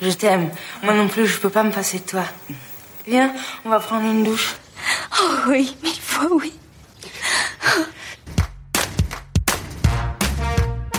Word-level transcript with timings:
Je 0.00 0.10
t'aime. 0.10 0.50
Moi 0.84 0.94
non 0.94 1.08
plus, 1.08 1.26
je 1.26 1.38
peux 1.38 1.50
pas 1.50 1.64
me 1.64 1.72
passer 1.72 1.98
de 1.98 2.04
toi. 2.04 2.22
Viens, 3.06 3.32
on 3.64 3.70
va 3.70 3.80
prendre 3.80 4.06
une 4.06 4.22
douche. 4.22 4.54
Oh 5.20 5.34
oui, 5.48 5.76
mille 5.82 5.92
fois 6.00 6.28
oui. 6.30 6.52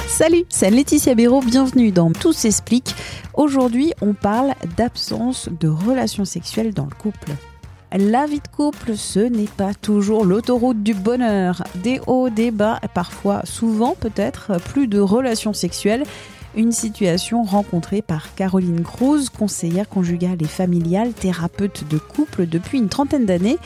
Salut, 0.08 0.44
c'est 0.50 0.70
Laetitia 0.70 1.16
Béraud, 1.16 1.42
bienvenue 1.42 1.92
dans 1.92 2.12
Tout 2.12 2.34
s'explique. 2.34 2.94
Aujourd'hui, 3.36 3.94
on 4.02 4.14
parle 4.14 4.54
d'absence 4.76 5.48
de 5.62 5.70
relations 5.70 6.26
sexuelles 6.26 6.74
dans 6.74 6.84
le 6.86 6.96
couple. 6.96 7.32
La 7.94 8.26
vie 8.26 8.42
de 8.42 8.48
couple, 8.54 8.98
ce 8.98 9.20
n'est 9.20 9.46
pas 9.46 9.74
toujours 9.74 10.26
l'autoroute 10.26 10.84
du 10.84 10.94
bonheur. 10.94 11.64
Des 11.76 12.02
hauts, 12.06 12.30
des 12.30 12.52
bas, 12.52 12.82
parfois, 12.94 13.42
souvent 13.46 13.96
peut-être, 13.96 14.60
plus 14.60 14.88
de 14.88 15.00
relations 15.00 15.54
sexuelles. 15.54 16.04
Une 16.56 16.72
situation 16.72 17.44
rencontrée 17.44 18.02
par 18.02 18.34
Caroline 18.34 18.82
Cruz, 18.84 19.30
conseillère 19.30 19.88
conjugale 19.88 20.42
et 20.42 20.48
familiale, 20.48 21.14
thérapeute 21.14 21.88
de 21.88 21.98
couple 21.98 22.48
depuis 22.48 22.80
une 22.80 22.90
trentaine 22.90 23.26
d'années. 23.26 23.58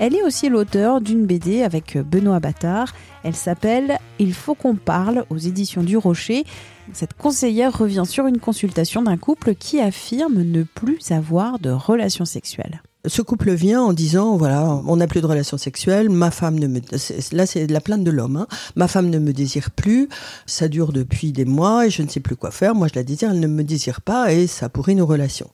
Elle 0.00 0.16
est 0.16 0.24
aussi 0.24 0.48
l'auteur 0.48 1.00
d'une 1.00 1.26
BD 1.26 1.62
avec 1.62 1.96
Benoît 1.96 2.40
Battard. 2.40 2.92
Elle 3.22 3.36
s'appelle 3.36 3.98
Il 4.18 4.34
faut 4.34 4.56
qu'on 4.56 4.74
parle 4.74 5.24
aux 5.30 5.38
éditions 5.38 5.84
du 5.84 5.96
Rocher. 5.96 6.44
Cette 6.92 7.14
conseillère 7.14 7.78
revient 7.78 8.04
sur 8.04 8.26
une 8.26 8.40
consultation 8.40 9.02
d'un 9.02 9.16
couple 9.16 9.54
qui 9.54 9.80
affirme 9.80 10.42
ne 10.42 10.64
plus 10.64 11.12
avoir 11.12 11.60
de 11.60 11.70
relations 11.70 12.24
sexuelles 12.24 12.82
ce 13.06 13.22
couple 13.22 13.52
vient 13.52 13.82
en 13.82 13.92
disant 13.92 14.36
voilà, 14.36 14.80
on 14.86 14.96
n'a 14.96 15.06
plus 15.06 15.20
de 15.20 15.26
relations 15.26 15.58
sexuelles, 15.58 16.08
ma 16.08 16.30
femme 16.30 16.58
ne 16.58 16.66
me 16.66 16.80
là 17.32 17.46
c'est 17.46 17.66
la 17.66 17.80
plainte 17.80 18.04
de 18.04 18.10
l'homme, 18.10 18.36
hein. 18.36 18.46
ma 18.76 18.88
femme 18.88 19.10
ne 19.10 19.18
me 19.18 19.32
désire 19.32 19.70
plus, 19.70 20.08
ça 20.46 20.68
dure 20.68 20.92
depuis 20.92 21.32
des 21.32 21.44
mois 21.44 21.86
et 21.86 21.90
je 21.90 22.02
ne 22.02 22.08
sais 22.08 22.20
plus 22.20 22.36
quoi 22.36 22.50
faire, 22.50 22.74
moi 22.74 22.88
je 22.88 22.94
la 22.94 23.02
désire, 23.02 23.30
elle 23.30 23.40
ne 23.40 23.46
me 23.46 23.64
désire 23.64 24.00
pas 24.00 24.32
et 24.32 24.46
ça 24.46 24.68
pourrit 24.68 24.94
nos 24.94 25.06
relations. 25.06 25.50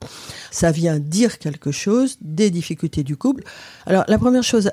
Ça 0.50 0.70
vient 0.70 0.98
dire 0.98 1.38
quelque 1.38 1.72
chose 1.72 2.16
des 2.20 2.50
difficultés 2.50 3.02
du 3.02 3.16
couple. 3.16 3.44
Alors 3.86 4.04
la 4.08 4.18
première 4.18 4.42
chose 4.42 4.70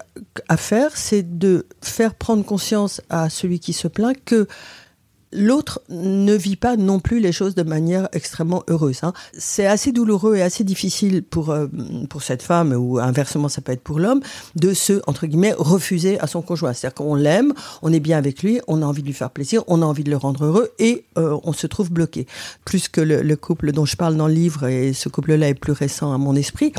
à 0.48 0.58
faire, 0.58 0.92
c'est 0.96 1.38
de 1.38 1.66
faire 1.82 2.16
prendre 2.16 2.44
conscience 2.44 3.02
à 3.10 3.30
celui 3.30 3.60
qui 3.60 3.74
se 3.74 3.88
plaint 3.88 4.16
que 4.26 4.48
l'autre 5.32 5.82
ne 5.90 6.34
vit 6.34 6.56
pas 6.56 6.78
non 6.78 7.00
plus 7.00 7.20
les 7.20 7.32
choses 7.32 7.56
de 7.56 7.64
manière 7.64 8.08
extrêmement 8.14 8.64
heureuse. 8.68 9.00
Hein. 9.04 9.14
C'est 9.38 9.66
assez 9.66 9.92
douloureux 9.92 10.36
et 10.36 10.42
assez 10.42 10.64
difficile 10.64 11.24
pour, 11.24 11.50
euh, 11.50 11.68
pour 12.10 12.24
cette 12.24 12.42
femme, 12.42 12.74
ou 12.74 13.00
inversement 13.00 13.50
ça 13.50 13.62
peut 13.62 13.72
être 13.72 13.82
pour 13.82 14.00
l'homme, 14.00 14.22
de 14.56 14.74
se, 14.74 15.02
entre 15.08 15.28
guillemets, 15.28 15.54
refuser 15.58 16.20
à 16.20 16.28
son 16.28 16.42
conjoint. 16.42 16.74
C'est-à-dire 16.74 16.96
qu'on 16.96 17.16
l'aime, 17.16 17.54
on 17.82 17.92
est 17.92 18.00
bien 18.00 18.18
avec 18.18 18.44
lui, 18.44 18.62
on 18.68 18.82
a 18.82 18.86
envie 18.86 19.02
de 19.02 19.08
lui 19.08 19.14
faire 19.14 19.32
plaisir, 19.32 19.64
on 19.68 19.82
a 19.82 19.86
envie 19.86 20.04
de 20.04 20.10
le 20.10 20.18
rendre 20.18 20.46
heureux, 20.46 20.72
et 20.80 21.06
euh, 21.18 21.38
on 21.44 21.54
se 21.54 21.68
trouve 21.68 21.92
bloqué. 21.92 22.28
Plus 22.66 22.88
que 22.88 23.02
le, 23.02 23.36
couple 23.36 23.72
dont 23.72 23.86
je 23.86 23.96
parle 23.96 24.16
dans 24.16 24.28
le 24.28 24.34
livre, 24.34 24.68
et 24.68 24.94
ce 24.94 25.10
couple-là 25.10 25.50
est 25.50 25.54
plus 25.54 25.74
récent 25.74 26.14
à 26.14 26.18
mon 26.18 26.36
esprit, 26.36 26.74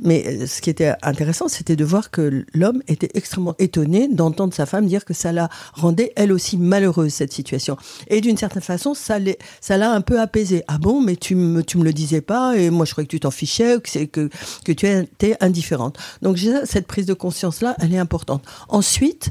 mais 0.00 0.24
euh, 0.26 0.46
ce 0.46 0.60
qui 0.60 0.70
était 0.70 0.92
intéressant, 1.02 1.48
c'était 1.48 1.76
de 1.76 1.84
voir 1.84 2.10
que 2.10 2.44
l'homme 2.54 2.82
était 2.86 3.10
extrêmement 3.14 3.54
étonné 3.58 4.08
d'entendre 4.08 4.54
sa 4.54 4.66
femme 4.66 4.86
dire 4.86 5.04
que 5.04 5.14
ça 5.14 5.32
la 5.32 5.48
rendait 5.72 6.12
elle 6.16 6.32
aussi 6.32 6.56
malheureuse, 6.56 7.12
cette 7.12 7.32
situation. 7.32 7.76
Et 8.08 8.20
d'une 8.20 8.36
certaine 8.36 8.62
façon, 8.62 8.94
ça 8.94 9.18
l'a 9.18 9.92
un 9.92 10.00
peu 10.00 10.20
apaisé. 10.20 10.62
Ah 10.68 10.78
bon, 10.78 11.00
mais 11.00 11.16
tu 11.16 11.34
me, 11.34 11.62
tu 11.62 11.78
me 11.78 11.84
le 11.84 11.92
disais 11.92 12.20
pas, 12.20 12.56
et 12.56 12.70
moi 12.70 12.86
je 12.86 12.92
croyais 12.92 13.06
que 13.06 13.10
tu 13.10 13.20
t'en 13.20 13.30
fichais, 13.30 13.78
que, 13.80 14.04
que, 14.04 14.28
que 14.64 14.72
tu 14.72 14.86
étais 14.86 15.36
indifférente. 15.40 15.98
Donc 16.22 16.38
cette 16.64 16.86
prise 16.86 17.06
de 17.06 17.14
conscience-là, 17.14 17.76
elle 17.80 17.94
est 17.94 17.98
importante. 17.98 18.44
Ensuite, 18.68 19.30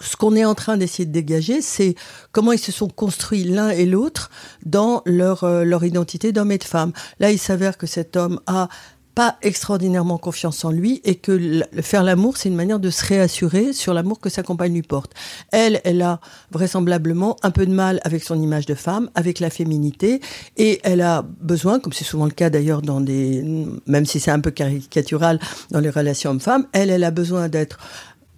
ce 0.00 0.16
qu'on 0.16 0.36
est 0.36 0.44
en 0.44 0.54
train 0.54 0.76
d'essayer 0.76 1.06
de 1.06 1.12
dégager, 1.12 1.62
c'est 1.62 1.94
comment 2.32 2.52
ils 2.52 2.58
se 2.58 2.72
sont 2.72 2.88
construits 2.88 3.44
l'un 3.44 3.70
et 3.70 3.86
l'autre 3.86 4.30
dans 4.64 5.02
leur, 5.06 5.44
euh, 5.44 5.64
leur 5.64 5.84
identité 5.84 6.32
d'homme 6.32 6.52
et 6.52 6.58
de 6.58 6.64
femme. 6.64 6.92
Là, 7.20 7.30
il 7.30 7.38
s'avère 7.38 7.78
que 7.78 7.86
cet 7.86 8.16
homme 8.16 8.40
a 8.46 8.68
pas 9.14 9.36
extraordinairement 9.42 10.18
confiance 10.18 10.64
en 10.64 10.70
lui 10.70 11.00
et 11.04 11.14
que 11.14 11.62
faire 11.80 12.02
l'amour, 12.02 12.36
c'est 12.36 12.48
une 12.48 12.56
manière 12.56 12.80
de 12.80 12.90
se 12.90 13.04
réassurer 13.04 13.72
sur 13.72 13.94
l'amour 13.94 14.20
que 14.20 14.28
sa 14.28 14.42
compagne 14.42 14.74
lui 14.74 14.82
porte. 14.82 15.12
Elle, 15.52 15.80
elle 15.84 16.02
a 16.02 16.20
vraisemblablement 16.50 17.36
un 17.42 17.50
peu 17.50 17.66
de 17.66 17.72
mal 17.72 18.00
avec 18.04 18.24
son 18.24 18.40
image 18.40 18.66
de 18.66 18.74
femme, 18.74 19.10
avec 19.14 19.40
la 19.40 19.50
féminité, 19.50 20.20
et 20.56 20.80
elle 20.82 21.00
a 21.00 21.22
besoin, 21.40 21.80
comme 21.80 21.92
c'est 21.92 22.04
souvent 22.04 22.24
le 22.26 22.32
cas 22.32 22.50
d'ailleurs 22.50 22.82
dans 22.82 23.00
des, 23.00 23.44
même 23.86 24.06
si 24.06 24.20
c'est 24.20 24.30
un 24.30 24.40
peu 24.40 24.50
caricatural 24.50 25.38
dans 25.70 25.80
les 25.80 25.90
relations 25.90 26.30
hommes-femmes, 26.30 26.66
elle, 26.72 26.90
elle 26.90 27.04
a 27.04 27.10
besoin 27.10 27.48
d'être 27.48 27.78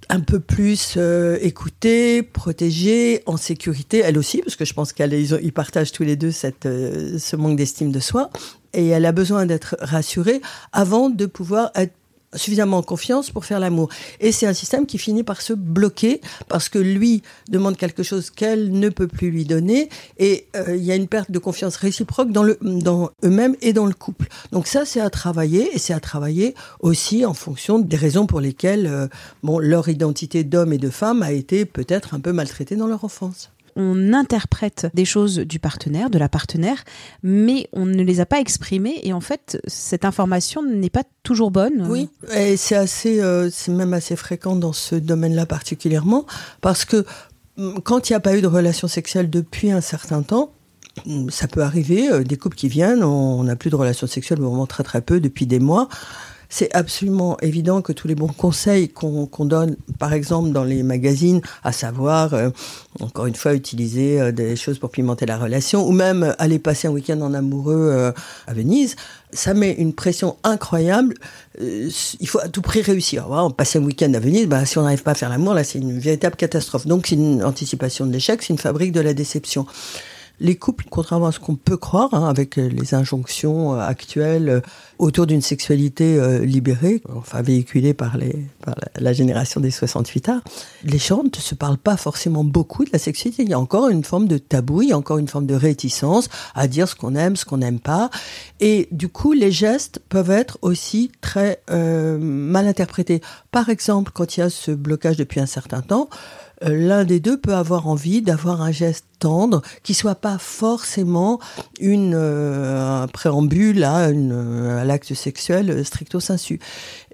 un 0.08 0.20
peu 0.20 0.38
plus 0.38 0.94
euh, 0.97 1.37
écoutée, 1.41 2.22
protégée, 2.22 3.22
en 3.26 3.37
sécurité, 3.37 4.03
elle 4.04 4.19
aussi, 4.19 4.41
parce 4.43 4.56
que 4.56 4.64
je 4.64 4.72
pense 4.72 4.93
qu'ils 4.93 5.53
partagent 5.53 5.93
tous 5.93 6.04
les 6.04 6.16
deux 6.16 6.31
cette, 6.31 6.66
euh, 6.66 7.19
ce 7.19 7.34
manque 7.34 7.56
d'estime 7.56 7.91
de 7.91 8.00
soi 8.00 8.31
et 8.76 8.88
elle 8.88 9.06
a 9.06 9.12
besoin 9.12 9.47
d'être 9.47 9.76
rassurée 9.81 10.41
avant 10.72 11.10
de 11.10 11.26
pouvoir 11.26 11.72
être 11.75 11.94
suffisamment 12.34 12.78
en 12.78 12.82
confiance 12.82 13.31
pour 13.31 13.44
faire 13.44 13.60
l'amour. 13.60 13.88
Et 14.20 14.32
c'est 14.32 14.47
un 14.47 14.53
système 14.53 14.84
qui 14.84 14.98
finit 14.98 15.22
par 15.22 15.41
se 15.41 15.53
bloquer 15.53 16.20
parce 16.48 16.69
que 16.69 16.78
lui 16.78 17.22
demande 17.48 17.76
quelque 17.76 18.03
chose 18.03 18.31
qu'elle 18.31 18.72
ne 18.72 18.88
peut 18.88 19.06
plus 19.06 19.31
lui 19.31 19.44
donner 19.44 19.88
et 20.19 20.47
euh, 20.56 20.76
il 20.76 20.84
y 20.84 20.92
a 20.92 20.97
une 20.97 21.09
perte 21.09 21.31
de 21.31 21.38
confiance 21.38 21.76
réciproque 21.76 22.31
dans, 22.31 22.47
dans 22.60 23.10
eux-mêmes 23.25 23.56
et 23.62 23.72
dans 23.72 23.87
le 23.87 23.94
couple. 23.94 24.26
Donc 24.53 24.66
ça, 24.66 24.84
c'est 24.84 25.00
à 25.00 25.08
travailler 25.08 25.75
et 25.75 25.78
c'est 25.78 25.94
à 25.94 26.00
travailler 26.00 26.54
aussi 26.81 27.25
en 27.25 27.34
fonction 27.34 27.78
des 27.78 27.97
raisons 27.97 28.26
pour 28.26 28.41
lesquelles 28.41 28.87
euh, 28.87 29.08
bon, 29.43 29.58
leur 29.58 29.88
identité 29.88 30.44
d'homme 30.44 30.72
et 30.72 30.78
de 30.78 30.91
femme 30.91 31.22
a 31.22 31.32
été 31.32 31.64
peut-être 31.64 32.14
un 32.14 32.20
peu 32.20 32.32
maltraitée 32.32 32.76
dans 32.76 32.87
leur 32.87 33.04
enfance 33.04 33.50
on 33.76 34.12
interprète 34.12 34.88
des 34.94 35.04
choses 35.04 35.38
du 35.38 35.59
partenaire, 35.59 36.10
de 36.10 36.19
la 36.19 36.28
partenaire, 36.28 36.82
mais 37.22 37.69
on 37.72 37.84
ne 37.84 38.03
les 38.03 38.20
a 38.20 38.26
pas 38.26 38.41
exprimées 38.41 39.00
et 39.03 39.12
en 39.12 39.20
fait, 39.20 39.60
cette 39.66 40.04
information 40.04 40.62
n'est 40.62 40.91
pas 40.91 41.04
toujours 41.22 41.50
bonne. 41.50 41.87
Oui, 41.88 42.09
et 42.34 42.56
c'est 42.56 42.75
assez, 42.75 43.20
euh, 43.20 43.50
c'est 43.50 43.72
même 43.72 43.92
assez 43.92 44.16
fréquent 44.16 44.56
dans 44.56 44.72
ce 44.72 44.94
domaine-là 44.97 45.47
particulièrement 45.47 46.26
parce 46.62 46.84
que 46.84 47.04
hum, 47.59 47.81
quand 47.82 48.09
il 48.09 48.12
n'y 48.12 48.16
a 48.16 48.20
pas 48.20 48.37
eu 48.37 48.41
de 48.41 48.47
relation 48.47 48.88
sexuelle 48.88 49.31
depuis 49.31 49.70
un 49.70 49.82
certain 49.82 50.22
temps, 50.22 50.53
hum, 51.06 51.31
ça 51.31 51.47
peut 51.47 51.62
arriver, 51.62 52.10
euh, 52.10 52.25
des 52.25 52.37
couples 52.37 52.56
qui 52.56 52.69
viennent, 52.69 53.04
on 53.04 53.44
n'a 53.44 53.56
plus 53.56 53.70
de 53.70 53.76
relation 53.76 54.06
sexuelle, 54.06 54.41
vraiment 54.41 54.66
très 54.66 54.82
très 54.82 55.03
peu 55.03 55.20
depuis 55.20 55.47
des 55.47 55.60
mois 55.60 55.88
c'est 56.48 56.74
absolument 56.74 57.36
évident 57.40 57.82
que 57.82 57.92
tous 57.92 58.08
les 58.08 58.14
bons 58.14 58.28
conseils 58.28 58.88
qu'on 58.88 59.26
donne, 59.44 59.76
par 59.98 60.12
exemple 60.12 60.50
dans 60.50 60.64
les 60.64 60.82
magazines, 60.82 61.40
à 61.64 61.72
savoir, 61.72 62.34
euh, 62.34 62.50
encore 63.00 63.26
une 63.26 63.34
fois, 63.34 63.54
utiliser 63.54 64.20
euh, 64.20 64.32
des 64.32 64.56
choses 64.56 64.78
pour 64.78 64.90
pimenter 64.90 65.26
la 65.26 65.38
relation, 65.38 65.86
ou 65.86 65.92
même 65.92 66.34
aller 66.38 66.58
passer 66.58 66.88
un 66.88 66.92
week-end 66.92 67.20
en 67.20 67.34
amoureux 67.34 67.90
euh, 67.92 68.12
à 68.46 68.54
Venise, 68.54 68.96
ça 69.32 69.54
met 69.54 69.72
une 69.72 69.92
pression 69.92 70.36
incroyable. 70.44 71.14
il 71.60 72.28
faut 72.28 72.38
à 72.40 72.48
tout 72.48 72.62
prix 72.62 72.80
réussir. 72.80 73.26
On 73.28 73.50
passer 73.50 73.78
un 73.78 73.84
week-end 73.84 74.12
à 74.14 74.20
Venise, 74.20 74.46
bah, 74.46 74.64
si 74.64 74.78
on 74.78 74.82
n'arrive 74.82 75.02
pas 75.02 75.12
à 75.12 75.14
faire 75.14 75.28
l'amour, 75.28 75.54
là, 75.54 75.64
c'est 75.64 75.78
une 75.78 75.98
véritable 75.98 76.36
catastrophe. 76.36 76.86
Donc, 76.86 77.06
c'est 77.08 77.16
une 77.16 77.42
anticipation 77.42 78.06
de 78.06 78.12
l'échec, 78.12 78.42
c'est 78.42 78.52
une 78.52 78.58
fabrique 78.58 78.92
de 78.92 79.00
la 79.00 79.14
déception 79.14 79.66
les 80.38 80.56
couples, 80.56 80.84
contrairement 80.91 81.26
à 81.26 81.32
ce 81.32 81.41
qu'on 81.41 81.56
peut 81.56 81.76
croire, 81.76 82.12
hein, 82.12 82.28
avec 82.28 82.56
les 82.56 82.94
injonctions 82.94 83.74
euh, 83.74 83.78
actuelles 83.78 84.48
euh, 84.48 84.60
autour 84.98 85.26
d'une 85.26 85.41
sexualité 85.41 86.19
euh, 86.19 86.44
libérée, 86.44 87.00
enfin 87.14 87.41
véhiculée 87.41 87.94
par, 87.94 88.19
les, 88.19 88.46
par 88.62 88.75
la, 88.96 89.12
génération 89.12 89.60
des 89.60 89.70
68 89.70 90.28
ans, 90.28 90.41
les 90.84 90.98
gens 90.98 91.22
ne 91.22 91.30
se 91.41 91.54
parlent 91.54 91.78
pas 91.78 91.96
forcément 91.96 92.44
beaucoup 92.44 92.84
de 92.84 92.91
la 92.92 92.98
sexualité. 92.98 93.44
Il 93.44 93.48
y 93.48 93.54
a 93.54 93.58
encore 93.58 93.88
une 93.88 94.04
forme 94.04 94.28
de 94.28 94.36
tabou, 94.36 94.82
il 94.82 94.91
y 94.91 94.92
a 94.92 94.98
encore 94.98 95.19
une 95.19 95.28
forme 95.28 95.46
de 95.46 95.54
réticence 95.54 96.28
à 96.54 96.69
dire 96.69 96.88
ce 96.88 96.94
qu'on 96.94 97.14
aime, 97.14 97.36
ce 97.36 97.46
qu'on 97.46 97.58
n'aime 97.58 97.80
pas. 97.80 98.10
Et 98.60 98.88
du 98.92 99.08
coup, 99.08 99.32
les 99.32 99.50
gestes 99.50 100.00
peuvent 100.08 100.30
être 100.30 100.58
aussi 100.62 101.10
très 101.20 101.60
mal 101.69 102.66
interprétés. 102.66 103.20
Par 103.50 103.69
exemple, 103.69 104.12
quand 104.14 104.36
il 104.36 104.41
y 104.41 104.42
a 104.42 104.50
ce 104.50 104.70
blocage 104.70 105.16
depuis 105.16 105.41
un 105.41 105.46
certain 105.46 105.82
temps, 105.82 106.08
l'un 106.62 107.05
des 107.05 107.21
deux 107.21 107.39
peut 107.39 107.55
avoir 107.55 107.89
envie 107.89 108.22
d'avoir 108.22 108.62
un 108.62 108.72
geste 108.72 109.06
tendre, 109.19 109.62
qui 109.83 109.94
soit 109.94 110.15
pas 110.15 110.39
forcément 110.39 111.39
une 111.81 112.15
euh, 112.15 113.03
un 113.03 113.09
préambule 113.09 113.84
à, 113.84 114.11
une, 114.11 114.32
à 114.32 114.85
l'acte 114.85 115.12
sexuel 115.14 115.85
stricto 115.85 116.20
sensu. 116.20 116.61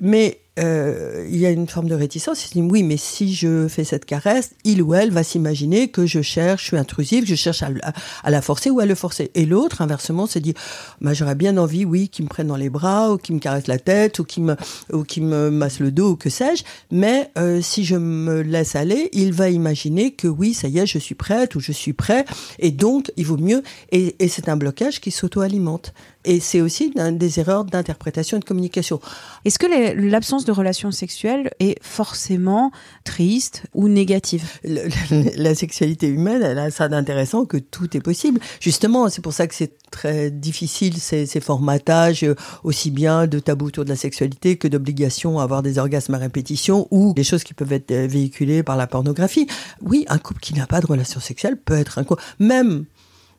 Mais 0.00 0.40
euh, 0.58 1.26
il 1.30 1.38
y 1.38 1.46
a 1.46 1.50
une 1.50 1.66
forme 1.66 1.88
de 1.88 1.94
réticence. 1.94 2.44
Il 2.44 2.48
se 2.48 2.52
dit 2.52 2.62
oui, 2.62 2.82
mais 2.82 2.96
si 2.96 3.34
je 3.34 3.68
fais 3.68 3.84
cette 3.84 4.04
caresse, 4.04 4.50
il 4.64 4.82
ou 4.82 4.94
elle 4.94 5.10
va 5.10 5.22
s'imaginer 5.22 5.88
que 5.88 6.06
je 6.06 6.20
cherche, 6.20 6.62
je 6.62 6.66
suis 6.68 6.76
intrusive, 6.76 7.24
je 7.26 7.34
cherche 7.34 7.62
à, 7.62 8.30
la 8.30 8.42
forcer 8.42 8.70
ou 8.70 8.80
à 8.80 8.86
le 8.86 8.94
forcer. 8.94 9.30
Et 9.34 9.46
l'autre, 9.46 9.80
inversement, 9.80 10.26
se 10.26 10.38
dit 10.38 10.54
bah, 11.00 11.14
j'aurais 11.14 11.34
bien 11.34 11.56
envie, 11.56 11.84
oui, 11.84 12.08
qu'il 12.08 12.26
me 12.26 12.28
prenne 12.28 12.48
dans 12.48 12.56
les 12.56 12.70
bras 12.70 13.12
ou 13.12 13.16
qu'il 13.16 13.34
me 13.34 13.40
caresse 13.40 13.66
la 13.66 13.78
tête 13.78 14.18
ou 14.18 14.24
qu'il 14.24 14.44
me 14.44 14.56
ou 14.92 15.04
qu'il 15.04 15.24
me 15.24 15.50
masse 15.50 15.80
le 15.80 15.90
dos 15.90 16.10
ou 16.10 16.16
que 16.16 16.28
sais-je. 16.28 16.64
Mais 16.90 17.30
euh, 17.38 17.62
si 17.62 17.84
je 17.84 17.96
me 17.96 18.42
laisse 18.42 18.76
aller, 18.76 19.08
il 19.12 19.32
va 19.32 19.48
imaginer 19.48 20.10
que 20.12 20.28
oui, 20.28 20.52
ça 20.52 20.68
y 20.68 20.78
est, 20.78 20.86
je 20.86 20.98
suis 20.98 21.14
prête 21.14 21.54
ou 21.54 21.60
je 21.60 21.72
suis 21.72 21.94
prêt. 21.94 22.26
Et 22.58 22.70
donc, 22.70 23.10
il 23.16 23.24
vaut 23.24 23.38
mieux. 23.38 23.62
Et, 23.90 24.16
et 24.18 24.28
c'est 24.28 24.48
un 24.48 24.56
blocage 24.56 25.00
qui 25.00 25.10
s'auto-alimente. 25.10 25.94
Et 26.24 26.40
c'est 26.40 26.60
aussi 26.60 26.92
des 26.94 27.40
erreurs 27.40 27.64
d'interprétation 27.64 28.36
et 28.36 28.40
de 28.40 28.44
communication. 28.44 29.00
Est-ce 29.44 29.58
que 29.58 29.66
l'absence 30.08 30.44
de 30.44 30.52
relations 30.52 30.90
sexuelles 30.90 31.50
est 31.58 31.82
forcément 31.82 32.70
triste 33.04 33.64
ou 33.74 33.88
négative? 33.88 34.44
la 34.64 35.54
sexualité 35.54 36.06
humaine, 36.06 36.42
elle 36.42 36.58
a 36.58 36.70
ça 36.70 36.88
d'intéressant 36.88 37.44
que 37.44 37.56
tout 37.56 37.96
est 37.96 38.00
possible. 38.00 38.40
Justement, 38.60 39.08
c'est 39.08 39.22
pour 39.22 39.32
ça 39.32 39.46
que 39.46 39.54
c'est 39.54 39.72
très 39.90 40.30
difficile 40.30 40.98
ces, 40.98 41.26
ces, 41.26 41.40
formatages, 41.40 42.24
euh, 42.24 42.34
aussi 42.64 42.90
bien 42.90 43.26
de 43.26 43.38
tabous 43.38 43.66
autour 43.66 43.84
de 43.84 43.90
la 43.90 43.96
sexualité 43.96 44.56
que 44.56 44.66
d'obligations 44.66 45.38
à 45.38 45.44
avoir 45.44 45.62
des 45.62 45.78
orgasmes 45.78 46.14
à 46.14 46.18
répétition 46.18 46.88
ou 46.90 47.12
des 47.14 47.24
choses 47.24 47.44
qui 47.44 47.54
peuvent 47.54 47.72
être 47.72 47.90
euh, 47.90 48.06
véhiculées 48.06 48.62
par 48.62 48.76
la 48.76 48.86
pornographie. 48.86 49.46
Oui, 49.82 50.04
un 50.08 50.18
couple 50.18 50.40
qui 50.40 50.54
n'a 50.54 50.66
pas 50.66 50.80
de 50.80 50.86
relation 50.86 51.20
sexuelle 51.20 51.56
peut 51.56 51.76
être 51.76 51.98
un 51.98 52.04
couple, 52.04 52.22
même 52.38 52.86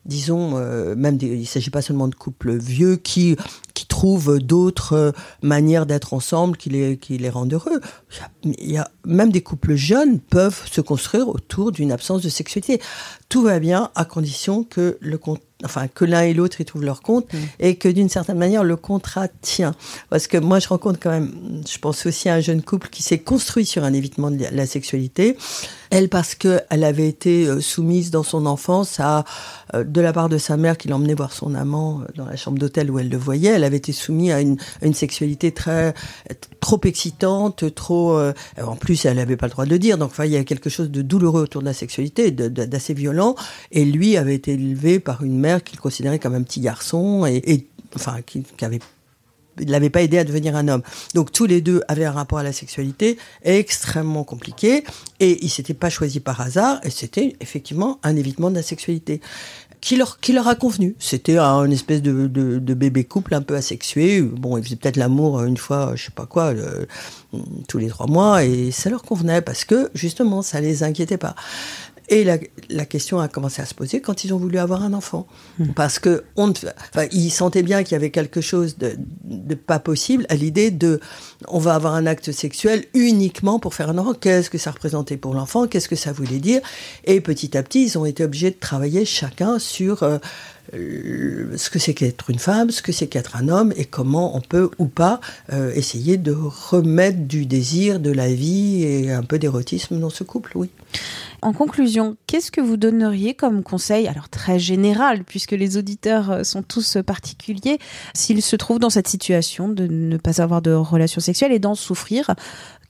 disons, 0.06 0.56
euh, 0.56 0.94
même 0.96 1.18
il 1.20 1.40
ne 1.40 1.44
s'agit 1.44 1.70
pas 1.70 1.82
seulement 1.82 2.08
de 2.08 2.14
couples 2.14 2.56
vieux 2.56 2.96
qui 2.96 3.36
qui 3.74 3.86
trouvent 3.86 4.38
d'autres 4.38 4.92
euh, 4.92 5.12
manières 5.42 5.86
d'être 5.86 6.14
ensemble 6.14 6.56
qui 6.56 6.70
les 6.70 6.96
qui 6.96 7.18
les 7.18 7.30
rendent 7.30 7.52
heureux. 7.52 7.80
Il 8.44 8.70
y, 8.70 8.76
a, 8.76 8.88
même 9.04 9.32
des 9.32 9.42
couples 9.42 9.74
jeunes 9.74 10.20
peuvent 10.20 10.62
se 10.70 10.80
construire 10.80 11.28
autour 11.28 11.72
d'une 11.72 11.92
absence 11.92 12.22
de 12.22 12.28
sexualité. 12.28 12.80
Tout 13.28 13.42
va 13.42 13.58
bien 13.58 13.90
à 13.94 14.04
condition 14.04 14.64
que 14.64 14.98
le 15.00 15.18
enfin 15.62 15.86
que 15.88 16.04
l'un 16.04 16.22
et 16.22 16.34
l'autre 16.34 16.60
y 16.60 16.64
trouvent 16.64 16.84
leur 16.84 17.02
compte 17.02 17.32
mm. 17.32 17.38
et 17.60 17.76
que 17.76 17.88
d'une 17.88 18.08
certaine 18.08 18.38
manière 18.38 18.64
le 18.64 18.76
contrat 18.76 19.28
tient. 19.40 19.74
Parce 20.10 20.26
que 20.26 20.36
moi 20.36 20.58
je 20.58 20.68
rencontre 20.68 20.98
quand 21.00 21.10
même, 21.10 21.62
je 21.70 21.78
pense 21.78 22.06
aussi 22.06 22.28
à 22.28 22.34
un 22.34 22.40
jeune 22.40 22.62
couple 22.62 22.88
qui 22.88 23.02
s'est 23.02 23.18
construit 23.18 23.64
sur 23.64 23.84
un 23.84 23.92
évitement 23.92 24.30
de 24.30 24.44
la 24.50 24.66
sexualité. 24.66 25.36
Elle 25.90 26.08
parce 26.08 26.34
que 26.34 26.60
elle 26.70 26.82
avait 26.82 27.06
été 27.06 27.46
euh, 27.46 27.60
soumise 27.60 28.10
dans 28.10 28.24
son 28.24 28.46
enfance 28.46 28.98
à 28.98 29.24
euh, 29.74 29.84
de 29.84 30.00
la 30.00 30.12
part 30.12 30.28
de 30.28 30.38
sa 30.38 30.56
mère 30.56 30.76
qui 30.76 30.88
l'emmenait 30.88 31.14
voir 31.14 31.32
son 31.32 31.54
amant 31.54 32.00
euh, 32.00 32.04
dans 32.16 32.24
la 32.24 32.34
chambre 32.34 32.58
d'hôtel 32.58 32.90
où 32.90 32.98
elle 32.98 33.08
le 33.08 33.16
voyait. 33.16 33.50
Elle 33.50 33.62
avait 33.62 33.76
été 33.76 33.92
soumise 33.92 34.32
à 34.32 34.40
une, 34.40 34.56
une 34.82 34.94
sexualité 34.94 35.52
très 35.52 35.94
trop 36.58 36.80
excitante, 36.84 37.72
trop. 37.74 38.18
en 38.18 38.76
plus, 38.76 39.04
elle 39.04 39.18
n'avait 39.18 39.36
pas 39.36 39.46
le 39.46 39.52
droit 39.52 39.66
de 39.66 39.70
le 39.70 39.78
dire. 39.78 39.98
Donc, 39.98 40.10
enfin, 40.10 40.24
il 40.24 40.32
y 40.32 40.36
a 40.36 40.44
quelque 40.44 40.70
chose 40.70 40.90
de 40.90 41.02
douloureux 41.02 41.42
autour 41.42 41.60
de 41.60 41.66
la 41.66 41.74
sexualité, 41.74 42.30
d'assez 42.30 42.94
violent. 42.94 43.36
Et 43.70 43.84
lui 43.84 44.16
avait 44.16 44.34
été 44.34 44.54
élevé 44.54 44.98
par 44.98 45.22
une 45.22 45.38
mère 45.44 45.62
qu'il 45.62 45.78
considérait 45.78 46.18
comme 46.18 46.34
un 46.34 46.42
petit 46.42 46.60
garçon 46.60 47.26
et, 47.26 47.66
enfin, 47.94 48.16
qui, 48.24 48.44
avait 48.62 48.80
il 49.60 49.70
l'avait 49.70 49.90
pas 49.90 50.02
aidé 50.02 50.18
à 50.18 50.24
devenir 50.24 50.56
un 50.56 50.66
homme. 50.66 50.82
Donc 51.14 51.30
tous 51.30 51.46
les 51.46 51.60
deux 51.60 51.80
avaient 51.86 52.04
un 52.04 52.10
rapport 52.10 52.38
à 52.38 52.42
la 52.42 52.52
sexualité 52.52 53.18
extrêmement 53.44 54.24
compliqué 54.24 54.82
et 55.20 55.44
ils 55.44 55.48
s'étaient 55.48 55.74
pas 55.74 55.90
choisis 55.90 56.20
par 56.20 56.40
hasard 56.40 56.80
et 56.82 56.90
c'était 56.90 57.36
effectivement 57.40 58.00
un 58.02 58.16
évitement 58.16 58.50
de 58.50 58.56
la 58.56 58.64
sexualité 58.64 59.20
qui 59.84 59.96
leur, 59.96 60.18
qui 60.18 60.32
leur 60.32 60.48
a 60.48 60.54
convenu? 60.54 60.96
C'était 60.98 61.36
un 61.36 61.70
espèce 61.70 62.00
de, 62.00 62.26
bébé 62.58 63.04
couple 63.04 63.34
un 63.34 63.42
peu 63.42 63.54
asexué. 63.54 64.22
Bon, 64.22 64.56
ils 64.56 64.64
faisaient 64.64 64.76
peut-être 64.76 64.96
l'amour 64.96 65.42
une 65.44 65.58
fois, 65.58 65.92
je 65.94 66.06
sais 66.06 66.10
pas 66.10 66.24
quoi, 66.24 66.54
tous 67.68 67.76
les 67.76 67.88
trois 67.88 68.06
mois, 68.06 68.44
et 68.44 68.70
ça 68.70 68.88
leur 68.88 69.02
convenait 69.02 69.42
parce 69.42 69.66
que 69.66 69.90
justement, 69.94 70.40
ça 70.40 70.62
les 70.62 70.84
inquiétait 70.84 71.18
pas. 71.18 71.34
Et 72.08 72.22
la, 72.24 72.38
la, 72.68 72.84
question 72.84 73.18
a 73.18 73.28
commencé 73.28 73.62
à 73.62 73.66
se 73.66 73.74
poser 73.74 74.00
quand 74.00 74.24
ils 74.24 74.34
ont 74.34 74.36
voulu 74.36 74.58
avoir 74.58 74.82
un 74.82 74.92
enfant. 74.92 75.26
Hmm. 75.58 75.72
Parce 75.74 75.98
que 75.98 76.24
on, 76.36 76.50
enfin, 76.50 77.06
ils 77.12 77.30
sentaient 77.30 77.62
bien 77.62 77.82
qu'il 77.82 77.92
y 77.92 77.94
avait 77.94 78.10
quelque 78.10 78.42
chose 78.42 78.76
de, 78.76 78.96
de 79.24 79.54
pas 79.54 79.78
possible 79.78 80.26
à 80.28 80.34
l'idée 80.34 80.70
de 80.70 81.00
on 81.48 81.58
va 81.58 81.74
avoir 81.74 81.94
un 81.94 82.06
acte 82.06 82.30
sexuel 82.30 82.84
uniquement 82.92 83.58
pour 83.58 83.74
faire 83.74 83.88
un 83.88 83.98
enfant. 83.98 84.12
Qu'est-ce 84.12 84.50
que 84.50 84.58
ça 84.58 84.70
représentait 84.70 85.16
pour 85.16 85.32
l'enfant? 85.32 85.66
Qu'est-ce 85.66 85.88
que 85.88 85.96
ça 85.96 86.12
voulait 86.12 86.40
dire? 86.40 86.60
Et 87.04 87.20
petit 87.20 87.56
à 87.56 87.62
petit, 87.62 87.84
ils 87.84 87.98
ont 87.98 88.04
été 88.04 88.22
obligés 88.24 88.50
de 88.50 88.58
travailler 88.58 89.04
chacun 89.04 89.58
sur 89.58 90.02
euh, 90.02 90.18
ce 90.72 91.70
que 91.70 91.78
c'est 91.78 91.94
qu'être 91.94 92.30
une 92.30 92.38
femme, 92.38 92.70
ce 92.70 92.82
que 92.82 92.92
c'est 92.92 93.06
qu'être 93.06 93.36
un 93.36 93.48
homme 93.48 93.72
et 93.76 93.84
comment 93.84 94.36
on 94.36 94.40
peut 94.40 94.70
ou 94.78 94.86
pas 94.86 95.20
euh, 95.52 95.72
essayer 95.74 96.16
de 96.16 96.32
remettre 96.32 97.18
du 97.18 97.46
désir, 97.46 98.00
de 98.00 98.10
la 98.10 98.32
vie 98.32 98.82
et 98.82 99.12
un 99.12 99.22
peu 99.22 99.38
d'érotisme 99.38 99.98
dans 99.98 100.10
ce 100.10 100.24
couple, 100.24 100.52
oui. 100.54 100.70
En 101.42 101.52
conclusion, 101.52 102.16
qu'est-ce 102.26 102.50
que 102.50 102.62
vous 102.62 102.78
donneriez 102.78 103.34
comme 103.34 103.62
conseil, 103.62 104.08
alors 104.08 104.30
très 104.30 104.58
général, 104.58 105.24
puisque 105.24 105.52
les 105.52 105.76
auditeurs 105.76 106.30
euh, 106.30 106.42
sont 106.42 106.62
tous 106.62 106.98
particuliers, 107.06 107.78
s'ils 108.14 108.42
se 108.42 108.56
trouvent 108.56 108.78
dans 108.78 108.90
cette 108.90 109.08
situation 109.08 109.68
de 109.68 109.86
ne 109.86 110.16
pas 110.16 110.40
avoir 110.40 110.62
de 110.62 110.72
relation 110.72 111.20
sexuelle 111.20 111.52
et 111.52 111.58
d'en 111.58 111.74
souffrir 111.74 112.34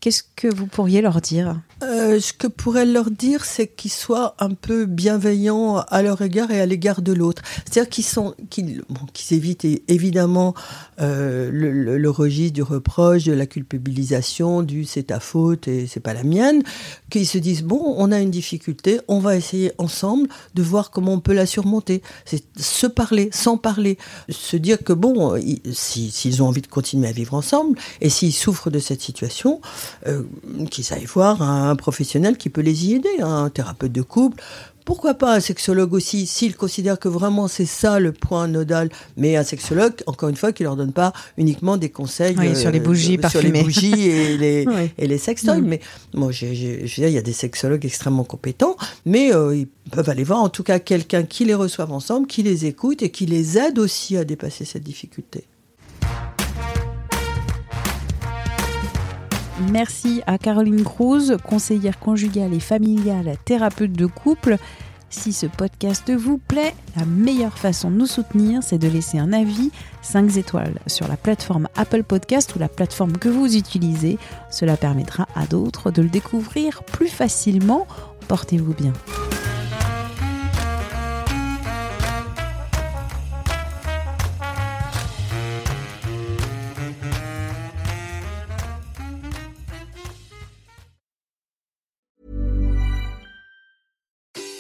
Qu'est-ce 0.05 0.23
que 0.37 0.55
vous 0.55 0.67
pourriez 0.67 1.01
leur 1.01 1.23
dire? 1.23 1.63
Euh, 1.83 2.21
Ce 2.21 2.35
que 2.35 2.47
pourrais 2.47 2.85
leur 2.85 3.11
dire, 3.11 3.47
c'est 3.47 3.67
qu'ils 3.67 3.91
soient 3.91 4.35
un 4.39 4.51
peu 4.51 4.85
bienveillants 4.85 5.79
à 5.79 6.03
leur 6.03 6.21
égard 6.21 6.51
et 6.51 6.61
à 6.61 6.67
l'égard 6.67 7.01
de 7.01 7.15
l'autre. 7.15 7.41
C'est-à-dire 7.65 7.89
qu'ils 7.89 8.05
sont, 8.05 8.35
qu'ils, 8.51 8.83
évitent 9.31 9.67
évidemment 9.89 10.53
euh, 11.01 11.49
le, 11.51 12.11
registre 12.11 12.53
du 12.53 12.63
reproche, 12.63 13.25
de 13.25 13.33
la 13.33 13.47
culpabilisation, 13.47 14.63
du 14.63 14.85
c'est 14.85 15.05
ta 15.05 15.21
faute 15.21 15.69
et 15.69 15.87
c'est 15.87 16.01
pas 16.01 16.13
la 16.13 16.23
mienne. 16.23 16.63
Qu'ils 17.09 17.27
se 17.27 17.39
disent 17.39 17.63
bon, 17.63 17.95
on 17.97 18.13
a 18.13 18.21
une 18.21 18.31
difficulté, 18.31 19.01
on 19.09 19.21
va 19.21 19.37
essayer 19.37 19.73
ensemble 19.79 20.29
de 20.53 20.63
voir 20.63 20.91
comment 20.91 21.15
on 21.15 21.21
peut 21.21 21.33
la 21.33 21.47
surmonter. 21.47 22.03
C'est 22.27 22.45
se 22.61 22.87
parler, 22.87 23.31
sans 23.33 23.57
parler, 23.57 23.97
se 24.29 24.59
dire 24.59 24.85
que 24.85 24.93
bon, 24.93 25.41
s'ils 25.73 26.13
si, 26.13 26.43
ont 26.43 26.49
envie 26.49 26.61
de 26.61 26.67
continuer 26.67 27.09
à 27.09 27.13
vivre 27.13 27.33
ensemble 27.33 27.79
et 28.03 28.11
s'ils 28.11 28.35
souffrent 28.35 28.69
de 28.69 28.79
cette 28.79 29.01
situation, 29.01 29.63
euh, 30.07 30.23
qu'ils 30.71 30.93
aillent 30.93 31.05
voir 31.05 31.43
un, 31.43 31.75
professionnel 31.77 32.37
qui 32.37 32.51
peut 32.51 32.61
les 32.61 32.87
y 32.87 32.95
aider, 32.95 33.21
un 33.21 33.51
thérapeute 33.51 33.93
de 33.93 34.03
couple. 34.03 34.43
Pourquoi 34.85 35.15
pas 35.15 35.35
un 35.35 35.41
sexologue 35.41 35.95
aussi, 35.95 36.27
s'ils 36.27 36.55
considèrent 36.55 36.99
que 36.99 37.09
vraiment 37.09 37.49
c'est 37.49 37.65
ça 37.65 37.99
le 37.99 38.13
point 38.13 38.49
nodal, 38.49 38.91
mais 39.17 39.35
un 39.37 39.43
sexologue, 39.43 39.95
encore 40.07 40.29
une 40.29 40.37
fois, 40.37 40.53
qui 40.53 40.63
leur 40.63 40.77
donne 40.77 40.93
pas 40.93 41.15
uniquement 41.39 41.79
des 41.79 41.89
conseils 41.89 42.37
sur 42.55 42.71
les 42.71 42.81
bougies 42.81 43.19
euh, 43.23 43.29
sur 43.29 43.41
les 43.41 43.63
bougies 43.63 44.09
et 44.09 44.37
les, 44.37 44.67
et 44.99 45.07
les 45.07 45.19
sextoys. 45.19 45.63
Mais 45.63 45.81
moi, 46.13 46.33
je 46.33 46.47
veux 46.47 46.53
dire, 46.53 47.09
il 47.09 47.15
y 47.15 47.19
a 47.19 47.23
des 47.23 47.33
sexologues 47.33 47.87
extrêmement 47.87 48.25
compétents, 48.25 48.77
mais 49.07 49.35
euh, 49.35 49.57
ils 49.57 49.69
peuvent 49.91 50.11
aller 50.11 50.25
voir 50.25 50.41
en 50.41 50.51
tout 50.51 50.63
cas 50.63 50.79
quelqu'un 50.79 51.23
qui 51.23 51.47
les 51.47 51.55
reçoive 51.55 51.91
ensemble, 51.91 52.27
qui 52.27 52.43
les 52.43 52.67
écoute 52.67 53.03
et 53.03 53.11
qui 53.11 53.25
les 53.25 53.57
aide 53.57 53.79
aussi 53.79 54.19
à 54.19 54.25
dépasser 54.25 54.67
cette 54.67 54.85
difficulté. 54.85 55.45
Merci 59.71 60.21
à 60.27 60.37
Caroline 60.37 60.83
Cruz, 60.83 61.37
conseillère 61.45 61.99
conjugale 62.01 62.53
et 62.55 62.61
familiale, 62.61 63.37
thérapeute 63.45 63.93
de 63.93 64.07
couple. 64.07 64.57
Si 65.11 65.33
ce 65.33 65.47
podcast 65.47 66.11
vous 66.11 66.39
plaît, 66.39 66.75
la 66.97 67.05
meilleure 67.05 67.57
façon 67.57 67.89
de 67.89 67.97
nous 67.97 68.07
soutenir, 68.07 68.65
c'est 68.65 68.79
de 68.79 68.89
laisser 68.89 69.19
un 69.19 69.33
avis 69.33 69.71
5 70.03 70.37
étoiles 70.39 70.81
sur 70.89 71.07
la 71.07 71.17
plateforme 71.17 71.69
Apple 71.77 72.03
Podcast 72.03 72.57
ou 72.57 72.59
la 72.59 72.69
plateforme 72.69 73.17
que 73.17 73.29
vous 73.29 73.57
utilisez. 73.57 74.19
Cela 74.51 74.77
permettra 74.77 75.29
à 75.37 75.47
d'autres 75.47 75.93
de 75.93 76.03
le 76.03 76.09
découvrir 76.09 76.83
plus 76.83 77.09
facilement. 77.09 77.87
Portez-vous 78.27 78.75
bien. 78.75 78.93